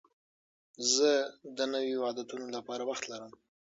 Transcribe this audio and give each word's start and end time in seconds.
زه 0.93 1.09
د 1.57 1.59
نویو 1.73 1.99
عادتونو 2.07 2.45
لپاره 2.55 2.83
وخت 2.89 3.03
لرم. 3.11 3.31